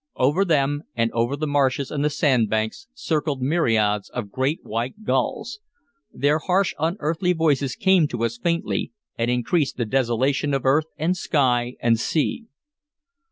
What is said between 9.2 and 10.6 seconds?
increased the desolation